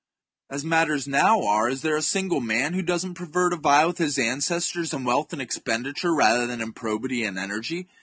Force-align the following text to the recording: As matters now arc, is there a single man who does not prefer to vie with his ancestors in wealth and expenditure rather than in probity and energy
As 0.49 0.65
matters 0.65 1.07
now 1.07 1.43
arc, 1.43 1.71
is 1.73 1.83
there 1.83 1.95
a 1.95 2.01
single 2.01 2.41
man 2.41 2.73
who 2.73 2.81
does 2.81 3.05
not 3.05 3.13
prefer 3.13 3.51
to 3.51 3.55
vie 3.57 3.85
with 3.85 3.99
his 3.99 4.17
ancestors 4.17 4.93
in 4.93 5.03
wealth 5.03 5.31
and 5.31 5.39
expenditure 5.43 6.15
rather 6.15 6.47
than 6.47 6.59
in 6.59 6.73
probity 6.73 7.23
and 7.23 7.37
energy 7.37 7.87